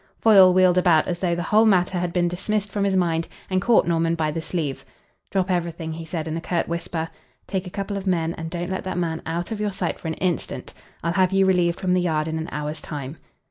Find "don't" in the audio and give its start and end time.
8.49-8.71